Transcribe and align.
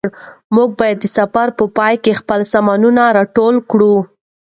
موږ 0.55 0.69
باید 0.79 0.97
د 1.01 1.05
سفر 1.17 1.47
په 1.57 1.63
پای 1.77 1.95
کې 2.03 2.19
خپل 2.21 2.39
سامانونه 2.53 3.03
راټول 3.17 3.55
کړو. 3.71 3.95